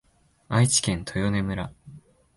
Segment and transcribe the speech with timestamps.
[0.49, 1.71] 愛知県豊根村